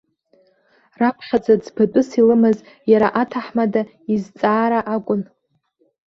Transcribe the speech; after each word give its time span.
Раԥхьаӡа 0.99 1.55
ӡбатәыс 1.63 2.09
илымаз 2.19 2.57
иара 2.91 3.07
аҭаҳмада 3.21 3.81
изҵаара 4.13 4.79
акәын. 4.95 5.21